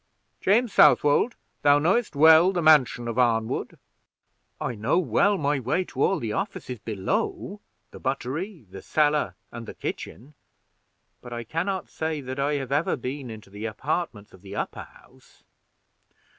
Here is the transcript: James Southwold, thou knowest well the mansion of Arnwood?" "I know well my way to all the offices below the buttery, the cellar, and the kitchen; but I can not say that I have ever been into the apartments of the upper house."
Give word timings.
James 0.39 0.73
Southwold, 0.73 1.35
thou 1.61 1.77
knowest 1.77 2.15
well 2.15 2.51
the 2.51 2.61
mansion 2.63 3.07
of 3.07 3.19
Arnwood?" 3.19 3.77
"I 4.59 4.73
know 4.73 4.97
well 4.97 5.37
my 5.37 5.59
way 5.59 5.83
to 5.83 6.01
all 6.01 6.17
the 6.17 6.33
offices 6.33 6.79
below 6.79 7.61
the 7.91 7.99
buttery, 7.99 8.65
the 8.71 8.81
cellar, 8.81 9.35
and 9.51 9.67
the 9.67 9.75
kitchen; 9.75 10.33
but 11.21 11.31
I 11.33 11.43
can 11.43 11.67
not 11.67 11.87
say 11.87 12.19
that 12.19 12.39
I 12.39 12.53
have 12.53 12.71
ever 12.71 12.95
been 12.95 13.29
into 13.29 13.51
the 13.51 13.65
apartments 13.65 14.33
of 14.33 14.41
the 14.41 14.55
upper 14.55 14.85
house." 14.85 15.43